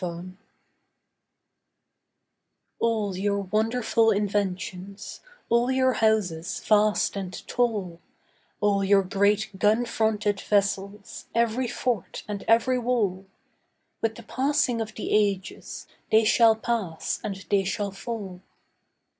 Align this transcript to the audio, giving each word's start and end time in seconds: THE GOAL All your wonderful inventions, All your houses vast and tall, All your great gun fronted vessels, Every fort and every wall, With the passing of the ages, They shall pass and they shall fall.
THE 0.01 0.07
GOAL 0.09 0.25
All 2.79 3.15
your 3.15 3.41
wonderful 3.41 4.09
inventions, 4.09 5.19
All 5.47 5.69
your 5.69 5.93
houses 5.93 6.59
vast 6.65 7.15
and 7.15 7.47
tall, 7.47 7.99
All 8.61 8.83
your 8.83 9.03
great 9.03 9.51
gun 9.59 9.85
fronted 9.85 10.41
vessels, 10.41 11.27
Every 11.35 11.67
fort 11.67 12.23
and 12.27 12.43
every 12.47 12.79
wall, 12.79 13.27
With 14.01 14.15
the 14.15 14.23
passing 14.23 14.81
of 14.81 14.95
the 14.95 15.11
ages, 15.11 15.85
They 16.11 16.23
shall 16.25 16.55
pass 16.55 17.19
and 17.23 17.45
they 17.51 17.63
shall 17.63 17.91
fall. 17.91 18.41